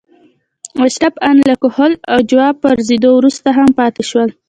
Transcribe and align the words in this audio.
اشراف 0.85 1.15
ان 1.27 1.35
له 1.47 1.55
کهول 1.61 1.91
اجاو 2.17 2.57
پرځېدو 2.63 3.09
وروسته 3.15 3.47
هم 3.57 3.69
پاتې 3.79 4.03
شول. 4.09 4.29